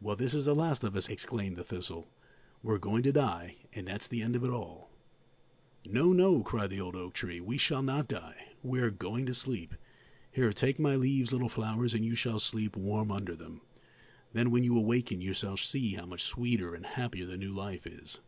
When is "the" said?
0.46-0.54, 1.56-1.64, 4.08-4.22, 6.70-6.80, 17.26-17.36